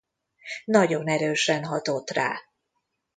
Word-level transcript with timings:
Nagyon 0.65 1.07
erősen 1.07 1.65
hatott 1.65 2.09
rá. 2.09 2.39